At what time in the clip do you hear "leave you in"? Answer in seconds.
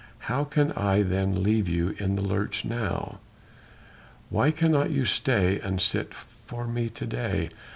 1.43-2.15